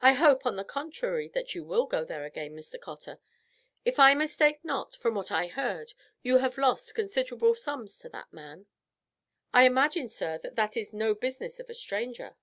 [0.00, 2.80] "I hope, on the contrary, that you will go there again, Mr.
[2.80, 3.18] Cotter.
[3.84, 5.92] If I mistake not, from what I heard,
[6.22, 8.66] you have lost considerable sums to that man."
[9.52, 12.36] "I imagine, sir, that that is no business of a stranger."